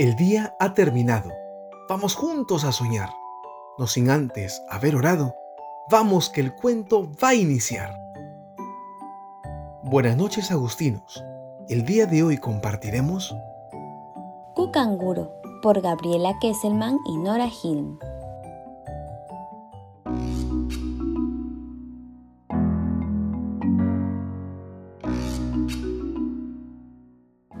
El 0.00 0.16
día 0.16 0.56
ha 0.58 0.72
terminado. 0.72 1.30
Vamos 1.86 2.14
juntos 2.14 2.64
a 2.64 2.72
soñar. 2.72 3.10
No 3.76 3.86
sin 3.86 4.08
antes 4.08 4.62
haber 4.70 4.96
orado. 4.96 5.34
Vamos 5.90 6.30
que 6.30 6.40
el 6.40 6.54
cuento 6.54 7.06
va 7.22 7.28
a 7.28 7.34
iniciar. 7.34 8.00
Buenas 9.82 10.16
noches 10.16 10.50
Agustinos. 10.50 11.22
El 11.68 11.84
día 11.84 12.06
de 12.06 12.22
hoy 12.22 12.38
compartiremos 12.38 13.36
Cucanguro 14.54 15.34
por 15.60 15.82
Gabriela 15.82 16.32
Kesselman 16.40 16.96
y 17.04 17.18
Nora 17.18 17.48
Hilm. 17.48 17.98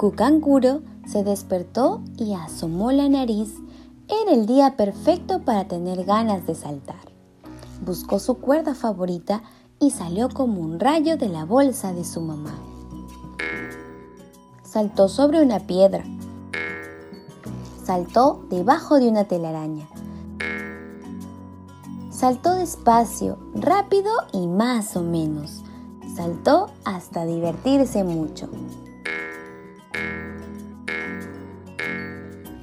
Cucanguro 0.00 0.80
se 1.06 1.24
despertó 1.24 2.00
y 2.16 2.32
asomó 2.32 2.90
la 2.90 3.10
nariz. 3.10 3.52
Era 4.08 4.32
el 4.32 4.46
día 4.46 4.74
perfecto 4.74 5.40
para 5.40 5.68
tener 5.68 6.06
ganas 6.06 6.46
de 6.46 6.54
saltar. 6.54 6.96
Buscó 7.84 8.18
su 8.18 8.36
cuerda 8.36 8.74
favorita 8.74 9.42
y 9.78 9.90
salió 9.90 10.30
como 10.30 10.62
un 10.62 10.80
rayo 10.80 11.18
de 11.18 11.28
la 11.28 11.44
bolsa 11.44 11.92
de 11.92 12.04
su 12.04 12.22
mamá. 12.22 12.58
Saltó 14.62 15.10
sobre 15.10 15.42
una 15.42 15.60
piedra. 15.66 16.02
Saltó 17.84 18.46
debajo 18.48 18.98
de 18.98 19.10
una 19.10 19.24
telaraña. 19.24 19.86
Saltó 22.08 22.54
despacio, 22.54 23.36
rápido 23.52 24.10
y 24.32 24.46
más 24.46 24.96
o 24.96 25.02
menos. 25.02 25.62
Saltó 26.16 26.70
hasta 26.86 27.26
divertirse 27.26 28.02
mucho. 28.02 28.48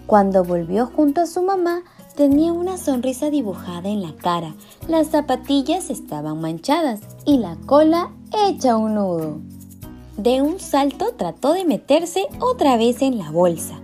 Cuando 0.08 0.46
volvió 0.46 0.86
junto 0.88 1.20
a 1.20 1.26
su 1.26 1.44
mamá, 1.44 1.82
tenía 2.16 2.54
una 2.54 2.78
sonrisa 2.78 3.30
dibujada 3.30 3.90
en 3.90 4.02
la 4.02 4.16
cara, 4.16 4.56
las 4.88 5.08
zapatillas 5.08 5.90
estaban 5.90 6.40
manchadas 6.40 7.02
y 7.26 7.40
la 7.40 7.58
cola 7.66 8.12
hecha 8.48 8.78
un 8.78 8.96
nudo. 8.96 9.40
De 10.16 10.42
un 10.42 10.62
salto 10.62 11.14
trató 11.18 11.52
de 11.52 11.66
meterse 11.66 12.26
otra 12.40 12.78
vez 12.78 13.02
en 13.02 13.18
la 13.18 13.32
bolsa, 13.32 13.82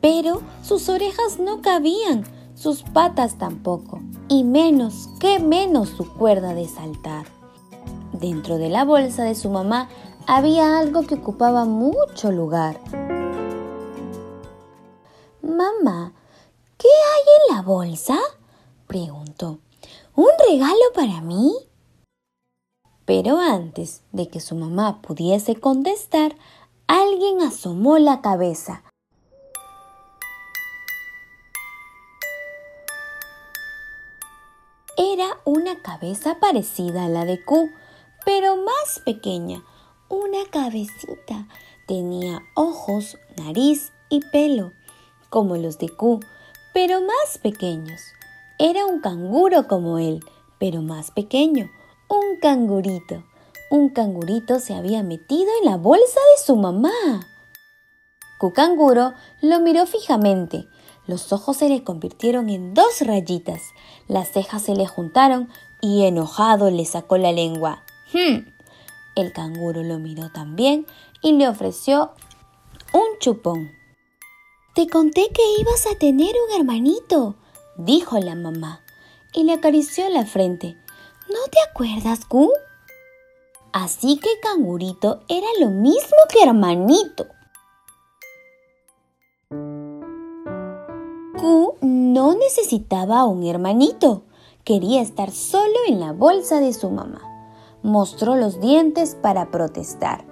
pero 0.00 0.42
sus 0.64 0.88
orejas 0.88 1.38
no 1.38 1.62
cabían, 1.62 2.24
sus 2.56 2.82
patas 2.82 3.38
tampoco, 3.38 4.00
y 4.28 4.42
menos, 4.42 5.10
que 5.20 5.38
menos 5.38 5.90
su 5.90 6.12
cuerda 6.12 6.54
de 6.54 6.66
saltar. 6.66 7.26
Dentro 8.12 8.58
de 8.58 8.68
la 8.68 8.84
bolsa 8.84 9.22
de 9.22 9.36
su 9.36 9.48
mamá 9.48 9.88
había 10.26 10.80
algo 10.80 11.02
que 11.06 11.14
ocupaba 11.14 11.64
mucho 11.66 12.32
lugar. 12.32 12.80
Mamá, 15.42 16.12
¿qué 16.78 16.86
hay 16.86 17.50
en 17.50 17.56
la 17.56 17.62
bolsa? 17.62 18.16
preguntó. 18.86 19.58
¿Un 20.14 20.28
regalo 20.48 20.80
para 20.94 21.20
mí? 21.20 21.52
Pero 23.06 23.40
antes 23.40 24.04
de 24.12 24.28
que 24.28 24.38
su 24.38 24.54
mamá 24.54 25.02
pudiese 25.02 25.56
contestar, 25.56 26.36
alguien 26.86 27.42
asomó 27.42 27.98
la 27.98 28.20
cabeza. 28.20 28.84
Era 34.96 35.40
una 35.44 35.82
cabeza 35.82 36.38
parecida 36.38 37.06
a 37.06 37.08
la 37.08 37.24
de 37.24 37.44
Q, 37.44 37.68
pero 38.24 38.54
más 38.58 39.00
pequeña. 39.04 39.64
Una 40.08 40.44
cabecita. 40.48 41.48
Tenía 41.88 42.42
ojos, 42.54 43.18
nariz 43.36 43.92
y 44.08 44.20
pelo 44.30 44.70
como 45.32 45.56
los 45.56 45.78
de 45.78 45.88
Q, 45.88 46.20
pero 46.74 47.00
más 47.00 47.38
pequeños. 47.42 48.02
Era 48.58 48.84
un 48.84 49.00
canguro 49.00 49.66
como 49.66 49.98
él, 49.98 50.22
pero 50.60 50.82
más 50.82 51.10
pequeño, 51.10 51.70
un 52.08 52.38
cangurito. 52.38 53.24
Un 53.70 53.88
cangurito 53.88 54.60
se 54.60 54.74
había 54.74 55.02
metido 55.02 55.50
en 55.62 55.70
la 55.70 55.78
bolsa 55.78 56.20
de 56.36 56.44
su 56.44 56.54
mamá. 56.56 57.26
Cucanguro 58.38 59.14
lo 59.40 59.60
miró 59.60 59.86
fijamente. 59.86 60.68
Los 61.06 61.32
ojos 61.32 61.56
se 61.56 61.70
le 61.70 61.82
convirtieron 61.82 62.50
en 62.50 62.74
dos 62.74 63.00
rayitas, 63.00 63.62
las 64.08 64.30
cejas 64.30 64.62
se 64.62 64.74
le 64.74 64.86
juntaron 64.86 65.48
y 65.80 66.04
enojado 66.04 66.70
le 66.70 66.84
sacó 66.84 67.16
la 67.16 67.32
lengua. 67.32 67.84
¡Hmm! 68.12 68.52
El 69.16 69.32
canguro 69.32 69.82
lo 69.82 69.98
miró 69.98 70.30
también 70.30 70.86
y 71.22 71.32
le 71.32 71.48
ofreció 71.48 72.12
un 72.92 73.18
chupón. 73.18 73.81
Te 74.74 74.88
conté 74.88 75.28
que 75.34 75.42
ibas 75.60 75.86
a 75.86 75.98
tener 75.98 76.34
un 76.48 76.58
hermanito, 76.58 77.34
dijo 77.76 78.18
la 78.18 78.34
mamá, 78.34 78.80
y 79.34 79.44
le 79.44 79.52
acarició 79.52 80.08
la 80.08 80.24
frente. 80.24 80.78
¿No 81.28 81.40
te 81.50 81.58
acuerdas, 81.70 82.24
Q? 82.24 82.50
Así 83.74 84.18
que 84.18 84.40
cangurito 84.40 85.20
era 85.28 85.46
lo 85.60 85.68
mismo 85.68 86.16
que 86.30 86.42
hermanito. 86.42 87.26
Q 91.38 91.76
no 91.82 92.34
necesitaba 92.34 93.26
un 93.26 93.44
hermanito. 93.44 94.22
Quería 94.64 95.02
estar 95.02 95.32
solo 95.32 95.80
en 95.86 96.00
la 96.00 96.12
bolsa 96.12 96.60
de 96.60 96.72
su 96.72 96.88
mamá. 96.88 97.20
Mostró 97.82 98.36
los 98.36 98.58
dientes 98.58 99.16
para 99.20 99.50
protestar. 99.50 100.24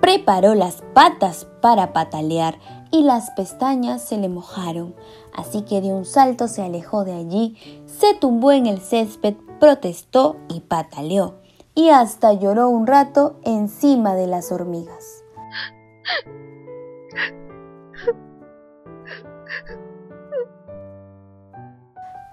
Preparó 0.00 0.54
las 0.54 0.82
patas 0.94 1.48
para 1.60 1.92
patalear 1.92 2.60
y 2.90 3.02
las 3.02 3.30
pestañas 3.30 4.02
se 4.02 4.16
le 4.16 4.28
mojaron, 4.28 4.94
así 5.34 5.62
que 5.62 5.80
de 5.80 5.92
un 5.92 6.04
salto 6.04 6.48
se 6.48 6.62
alejó 6.62 7.04
de 7.04 7.12
allí, 7.12 7.56
se 7.86 8.14
tumbó 8.14 8.52
en 8.52 8.66
el 8.66 8.80
césped, 8.80 9.34
protestó 9.60 10.36
y 10.48 10.60
pataleó, 10.60 11.34
y 11.74 11.90
hasta 11.90 12.32
lloró 12.32 12.68
un 12.68 12.86
rato 12.86 13.36
encima 13.42 14.14
de 14.14 14.26
las 14.26 14.50
hormigas. 14.52 15.22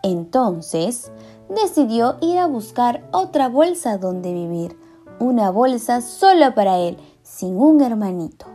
Entonces 0.03 1.11
decidió 1.49 2.17
ir 2.21 2.37
a 2.37 2.45
buscar 2.45 3.07
otra 3.11 3.49
bolsa 3.49 3.97
donde 3.97 4.33
vivir, 4.33 4.77
una 5.19 5.49
bolsa 5.49 6.01
solo 6.01 6.53
para 6.53 6.77
él, 6.77 6.97
sin 7.23 7.57
un 7.57 7.81
hermanito. 7.81 8.54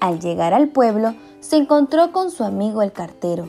Al 0.00 0.20
llegar 0.20 0.54
al 0.54 0.68
pueblo, 0.68 1.14
se 1.40 1.56
encontró 1.56 2.12
con 2.12 2.30
su 2.30 2.44
amigo 2.44 2.82
el 2.82 2.92
cartero. 2.92 3.48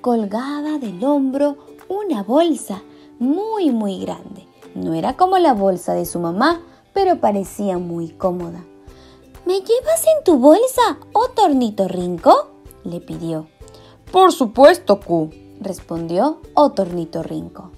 Colgaba 0.00 0.78
del 0.78 1.02
hombro 1.04 1.56
una 1.88 2.22
bolsa 2.22 2.82
muy 3.18 3.70
muy 3.70 4.00
grande. 4.00 4.46
No 4.74 4.94
era 4.94 5.16
como 5.16 5.38
la 5.38 5.54
bolsa 5.54 5.94
de 5.94 6.06
su 6.06 6.20
mamá, 6.20 6.60
pero 6.92 7.20
parecía 7.20 7.78
muy 7.78 8.10
cómoda. 8.10 8.64
¿Me 9.44 9.54
llevas 9.54 10.04
en 10.16 10.24
tu 10.24 10.38
bolsa, 10.38 10.98
oh 11.12 11.28
tornito 11.34 11.88
rinco? 11.88 12.50
le 12.84 13.00
pidió. 13.00 13.48
Por 14.12 14.32
supuesto, 14.32 15.00
Q, 15.00 15.30
respondió 15.60 16.40
oh 16.54 16.70
tornito 16.72 17.22
rinco. 17.22 17.72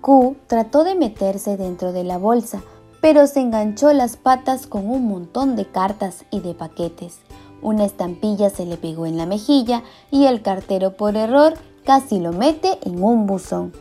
Q 0.00 0.36
trató 0.46 0.84
de 0.84 0.94
meterse 0.94 1.56
dentro 1.56 1.92
de 1.92 2.04
la 2.04 2.18
bolsa, 2.18 2.62
pero 3.00 3.26
se 3.26 3.40
enganchó 3.40 3.92
las 3.92 4.16
patas 4.16 4.66
con 4.66 4.88
un 4.88 5.08
montón 5.08 5.56
de 5.56 5.66
cartas 5.66 6.24
y 6.30 6.40
de 6.40 6.54
paquetes. 6.54 7.20
Una 7.62 7.84
estampilla 7.84 8.50
se 8.50 8.66
le 8.66 8.76
pegó 8.76 9.06
en 9.06 9.16
la 9.16 9.26
mejilla 9.26 9.82
y 10.10 10.26
el 10.26 10.42
cartero 10.42 10.96
por 10.96 11.16
error 11.16 11.54
casi 11.84 12.20
lo 12.20 12.32
mete 12.32 12.78
en 12.82 13.02
un 13.02 13.26
buzón. 13.26 13.72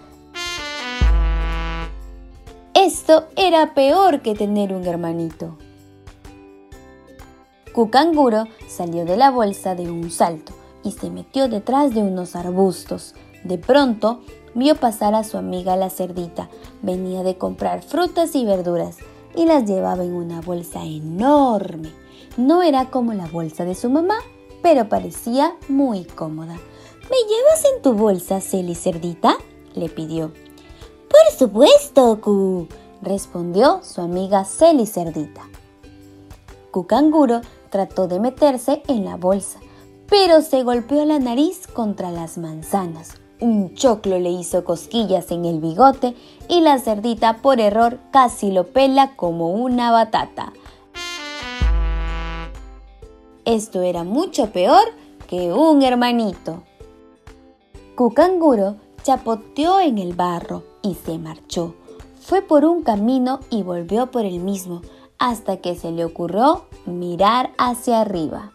Esto 2.73 3.25
era 3.35 3.73
peor 3.73 4.21
que 4.21 4.35
tener 4.35 4.73
un 4.73 4.85
hermanito. 4.85 5.57
Cucanguro 7.73 8.45
salió 8.67 9.05
de 9.05 9.17
la 9.17 9.31
bolsa 9.31 9.75
de 9.75 9.91
un 9.91 10.09
salto 10.11 10.53
y 10.83 10.91
se 10.91 11.09
metió 11.09 11.49
detrás 11.49 11.93
de 11.93 12.01
unos 12.01 12.35
arbustos. 12.35 13.15
De 13.43 13.57
pronto 13.57 14.21
vio 14.55 14.75
pasar 14.75 15.13
a 15.13 15.23
su 15.23 15.37
amiga 15.37 15.75
la 15.75 15.89
cerdita. 15.89 16.49
Venía 16.81 17.23
de 17.23 17.37
comprar 17.37 17.83
frutas 17.83 18.35
y 18.35 18.45
verduras 18.45 18.97
y 19.35 19.45
las 19.45 19.65
llevaba 19.65 20.03
en 20.03 20.13
una 20.13 20.41
bolsa 20.41 20.83
enorme. 20.83 21.91
No 22.37 22.61
era 22.61 22.89
como 22.89 23.13
la 23.13 23.27
bolsa 23.27 23.65
de 23.65 23.75
su 23.75 23.89
mamá, 23.89 24.15
pero 24.61 24.89
parecía 24.89 25.55
muy 25.67 26.03
cómoda. 26.03 26.53
¿Me 26.53 27.17
llevas 27.27 27.65
en 27.75 27.81
tu 27.81 27.93
bolsa, 27.93 28.41
Celi 28.41 28.75
Cerdita? 28.75 29.35
le 29.73 29.89
pidió. 29.89 30.31
Por 31.09 31.37
supuesto, 31.37 32.19
Cu, 32.21 32.67
respondió 33.01 33.81
su 33.83 34.01
amiga 34.01 34.45
Celi 34.45 34.85
Cerdita. 34.85 35.41
Cucanguro 36.71 37.41
trató 37.69 38.07
de 38.07 38.19
meterse 38.19 38.83
en 38.87 39.05
la 39.05 39.15
bolsa, 39.15 39.59
pero 40.07 40.41
se 40.41 40.63
golpeó 40.63 41.05
la 41.05 41.19
nariz 41.19 41.67
contra 41.67 42.11
las 42.11 42.37
manzanas. 42.37 43.15
Un 43.41 43.73
choclo 43.73 44.19
le 44.19 44.31
hizo 44.31 44.65
cosquillas 44.65 45.31
en 45.31 45.45
el 45.45 45.59
bigote 45.61 46.13
y 46.49 46.59
la 46.59 46.77
cerdita 46.77 47.37
por 47.37 47.61
error 47.61 47.99
casi 48.11 48.51
lo 48.51 48.67
pela 48.67 49.15
como 49.15 49.51
una 49.51 49.91
batata. 49.91 50.51
Esto 53.45 53.81
era 53.81 54.03
mucho 54.03 54.51
peor 54.51 54.83
que 55.29 55.53
un 55.53 55.81
hermanito. 55.83 56.63
Cucanguro 57.95 58.75
chapoteó 59.03 59.79
en 59.79 59.97
el 59.97 60.13
barro 60.13 60.63
y 60.81 60.95
se 60.95 61.17
marchó. 61.17 61.75
Fue 62.19 62.41
por 62.41 62.65
un 62.65 62.83
camino 62.83 63.39
y 63.49 63.63
volvió 63.63 64.11
por 64.11 64.25
el 64.25 64.39
mismo 64.39 64.81
hasta 65.17 65.57
que 65.57 65.75
se 65.75 65.91
le 65.91 66.03
ocurrió 66.03 66.65
mirar 66.85 67.51
hacia 67.57 68.01
arriba. 68.01 68.51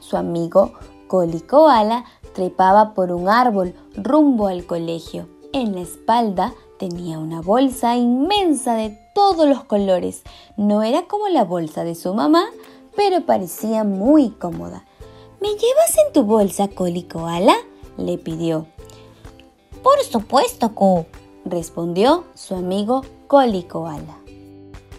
Su 0.00 0.16
amigo 0.16 0.72
Colicoala 1.10 2.04
trepaba 2.34 2.94
por 2.94 3.10
un 3.10 3.28
árbol 3.28 3.74
rumbo 3.96 4.46
al 4.46 4.64
colegio. 4.64 5.26
En 5.52 5.74
la 5.74 5.80
espalda 5.80 6.54
tenía 6.78 7.18
una 7.18 7.40
bolsa 7.40 7.96
inmensa 7.96 8.76
de 8.76 8.96
todos 9.12 9.48
los 9.48 9.64
colores. 9.64 10.22
No 10.56 10.84
era 10.84 11.08
como 11.08 11.26
la 11.26 11.42
bolsa 11.42 11.82
de 11.82 11.96
su 11.96 12.14
mamá, 12.14 12.44
pero 12.94 13.26
parecía 13.26 13.82
muy 13.82 14.30
cómoda. 14.30 14.84
¿Me 15.40 15.48
llevas 15.48 15.98
en 16.06 16.12
tu 16.12 16.22
bolsa, 16.22 16.68
Colicoala? 16.68 17.56
le 17.96 18.16
pidió. 18.16 18.68
Por 19.82 19.98
supuesto, 20.04 20.76
Cu, 20.76 21.06
respondió 21.44 22.22
su 22.34 22.54
amigo 22.54 23.02
Colicoala. 23.26 24.16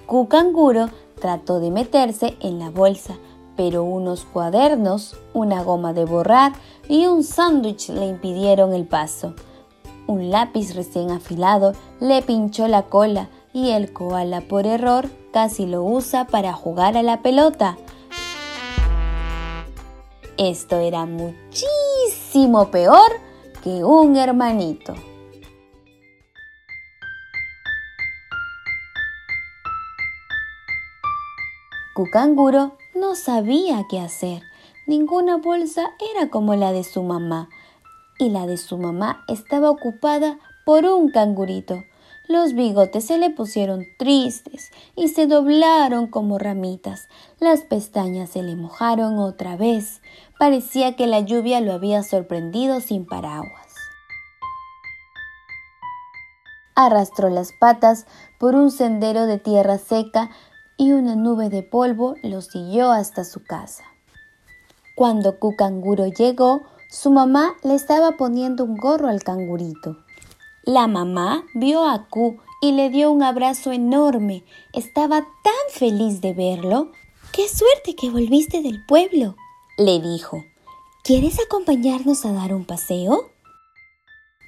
Cu 0.07 0.27
Canguro 0.27 0.89
trató 1.21 1.61
de 1.61 1.71
meterse 1.71 2.35
en 2.41 2.59
la 2.59 2.69
bolsa, 2.69 3.15
pero 3.55 3.83
unos 3.83 4.25
cuadernos, 4.25 5.15
una 5.33 5.63
goma 5.63 5.93
de 5.93 6.05
borrar 6.05 6.53
y 6.87 7.07
un 7.07 7.23
sándwich 7.23 7.89
le 7.89 8.07
impidieron 8.07 8.73
el 8.73 8.85
paso. 8.85 9.33
Un 10.07 10.29
lápiz 10.29 10.73
recién 10.73 11.11
afilado 11.11 11.73
le 11.99 12.21
pinchó 12.21 12.67
la 12.67 12.83
cola 12.83 13.29
y 13.53 13.71
el 13.71 13.93
koala 13.93 14.41
por 14.41 14.65
error 14.65 15.09
casi 15.31 15.65
lo 15.65 15.83
usa 15.83 16.25
para 16.25 16.53
jugar 16.53 16.97
a 16.97 17.03
la 17.03 17.21
pelota. 17.21 17.77
Esto 20.37 20.77
era 20.77 21.05
muchísimo 21.05 22.71
peor 22.71 23.11
que 23.63 23.83
un 23.83 24.15
hermanito. 24.17 24.95
Cucanguro 31.93 32.77
no 32.95 33.15
sabía 33.15 33.85
qué 33.89 33.99
hacer. 33.99 34.43
Ninguna 34.87 35.37
bolsa 35.37 35.91
era 36.13 36.29
como 36.29 36.55
la 36.55 36.71
de 36.71 36.83
su 36.83 37.03
mamá 37.03 37.49
y 38.19 38.29
la 38.29 38.45
de 38.45 38.57
su 38.57 38.77
mamá 38.77 39.23
estaba 39.27 39.69
ocupada 39.69 40.37
por 40.65 40.85
un 40.85 41.09
cangurito. 41.11 41.83
Los 42.27 42.53
bigotes 42.53 43.05
se 43.05 43.17
le 43.17 43.29
pusieron 43.29 43.85
tristes 43.97 44.71
y 44.95 45.09
se 45.09 45.27
doblaron 45.27 46.07
como 46.07 46.37
ramitas. 46.37 47.09
Las 47.39 47.61
pestañas 47.61 48.29
se 48.29 48.43
le 48.43 48.55
mojaron 48.55 49.17
otra 49.17 49.57
vez. 49.57 50.01
Parecía 50.39 50.95
que 50.95 51.07
la 51.07 51.19
lluvia 51.19 51.61
lo 51.61 51.73
había 51.73 52.03
sorprendido 52.03 52.79
sin 52.79 53.05
paraguas. 53.05 53.75
Arrastró 56.75 57.29
las 57.29 57.51
patas 57.51 58.05
por 58.39 58.55
un 58.55 58.71
sendero 58.71 59.25
de 59.25 59.37
tierra 59.37 59.77
seca 59.77 60.29
y 60.81 60.93
una 60.93 61.15
nube 61.15 61.49
de 61.49 61.61
polvo 61.61 62.15
lo 62.23 62.41
siguió 62.41 62.91
hasta 62.91 63.23
su 63.23 63.43
casa. 63.43 63.83
Cuando 64.95 65.37
Cucanguro 65.37 66.07
llegó, 66.07 66.63
su 66.89 67.11
mamá 67.11 67.53
le 67.61 67.75
estaba 67.75 68.17
poniendo 68.17 68.63
un 68.63 68.77
gorro 68.77 69.07
al 69.07 69.21
cangurito. 69.21 69.97
La 70.63 70.87
mamá 70.87 71.43
vio 71.53 71.87
a 71.87 72.07
Cu 72.09 72.39
y 72.63 72.71
le 72.71 72.89
dio 72.89 73.11
un 73.11 73.21
abrazo 73.21 73.71
enorme. 73.71 74.43
Estaba 74.73 75.19
tan 75.19 75.53
feliz 75.69 76.19
de 76.19 76.33
verlo. 76.33 76.91
¡Qué 77.31 77.47
suerte 77.47 77.95
que 77.95 78.09
volviste 78.09 78.63
del 78.63 78.83
pueblo! 78.83 79.35
le 79.77 79.99
dijo. 79.99 80.43
¿Quieres 81.03 81.39
acompañarnos 81.39 82.25
a 82.25 82.33
dar 82.33 82.55
un 82.55 82.65
paseo? 82.65 83.29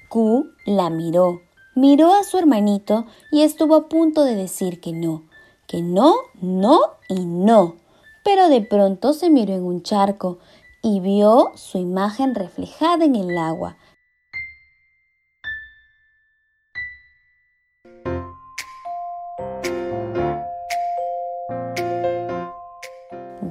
Q 0.08 0.50
la 0.66 0.90
miró, 0.90 1.42
miró 1.76 2.12
a 2.12 2.24
su 2.24 2.38
hermanito 2.38 3.06
y 3.30 3.42
estuvo 3.42 3.76
a 3.76 3.88
punto 3.88 4.24
de 4.24 4.34
decir 4.34 4.80
que 4.80 4.92
no, 4.92 5.28
que 5.66 5.82
no, 5.82 6.14
no 6.40 6.80
y 7.08 7.24
no. 7.24 7.76
Pero 8.24 8.48
de 8.48 8.62
pronto 8.62 9.12
se 9.12 9.30
miró 9.30 9.54
en 9.54 9.64
un 9.64 9.82
charco 9.82 10.38
y 10.82 11.00
vio 11.00 11.52
su 11.54 11.78
imagen 11.78 12.34
reflejada 12.34 13.04
en 13.04 13.16
el 13.16 13.36
agua. 13.38 13.76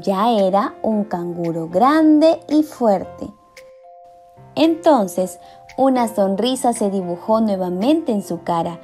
ya 0.04 0.32
era 0.32 0.76
un 0.82 1.06
canguro 1.06 1.70
grande 1.70 2.42
y 2.50 2.64
fuerte. 2.64 3.30
Entonces, 4.56 5.40
una 5.78 6.08
sonrisa 6.08 6.74
se 6.74 6.92
dibujó 6.92 7.42
nuevamente 7.42 8.12
en 8.12 8.22
su 8.22 8.44
cara. 8.44 8.80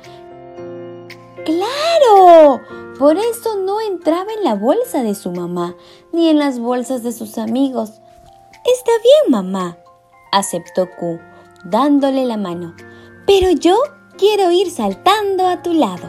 ¡Claro! 1.49 2.61
Por 2.99 3.17
eso 3.17 3.55
no 3.55 3.81
entraba 3.81 4.31
en 4.37 4.43
la 4.43 4.53
bolsa 4.53 5.01
de 5.01 5.15
su 5.15 5.31
mamá, 5.31 5.75
ni 6.11 6.29
en 6.29 6.37
las 6.37 6.59
bolsas 6.59 7.01
de 7.01 7.11
sus 7.11 7.39
amigos. 7.39 7.89
Está 8.65 8.91
bien, 9.01 9.31
mamá, 9.31 9.77
aceptó 10.31 10.87
Q, 10.99 11.19
dándole 11.63 12.25
la 12.25 12.37
mano. 12.37 12.75
Pero 13.25 13.49
yo 13.49 13.79
quiero 14.17 14.51
ir 14.51 14.69
saltando 14.69 15.47
a 15.47 15.63
tu 15.63 15.73
lado. 15.73 16.07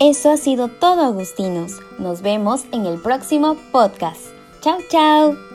Eso 0.00 0.30
ha 0.30 0.36
sido 0.36 0.68
todo, 0.68 1.02
Agustinos. 1.02 1.72
Nos 1.98 2.20
vemos 2.20 2.64
en 2.72 2.84
el 2.84 3.00
próximo 3.00 3.56
podcast. 3.70 4.22
Chao, 4.60 4.78
chao. 4.90 5.45